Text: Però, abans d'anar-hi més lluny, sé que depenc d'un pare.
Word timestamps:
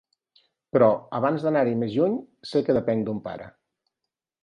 Però, 0.77 0.87
abans 1.19 1.45
d'anar-hi 1.45 1.77
més 1.83 1.93
lluny, 1.99 2.17
sé 2.53 2.65
que 2.71 2.79
depenc 2.81 3.11
d'un 3.11 3.25
pare. 3.31 3.55